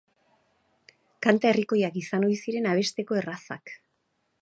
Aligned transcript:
Kanta 1.27 1.51
herrikoiak 1.51 2.01
izan 2.03 2.27
ohi 2.29 2.41
ziren, 2.47 2.69
abesteko 2.73 3.23
errazak. 3.23 3.79